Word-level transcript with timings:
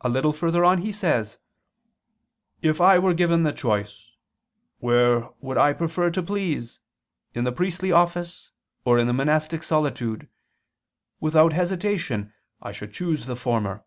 A 0.00 0.08
little 0.08 0.32
further 0.32 0.64
on 0.64 0.78
he 0.78 0.90
says: 0.90 1.38
"If 2.62 2.80
I 2.80 2.98
were 2.98 3.14
given 3.14 3.44
the 3.44 3.52
choice, 3.52 4.10
where 4.80 5.28
would 5.40 5.56
I 5.56 5.72
prefer 5.72 6.10
to 6.10 6.20
please, 6.20 6.80
in 7.32 7.44
the 7.44 7.52
priestly 7.52 7.92
office, 7.92 8.50
or 8.84 8.98
in 8.98 9.06
the 9.06 9.12
monastic 9.12 9.62
solitude, 9.62 10.28
without 11.20 11.52
hesitation 11.52 12.32
I 12.60 12.72
should 12.72 12.92
choose 12.92 13.26
the 13.26 13.36
former." 13.36 13.84